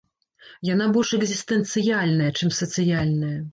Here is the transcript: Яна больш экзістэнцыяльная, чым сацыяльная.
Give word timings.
Яна 0.69 0.87
больш 0.95 1.11
экзістэнцыяльная, 1.19 2.31
чым 2.41 2.57
сацыяльная. 2.63 3.35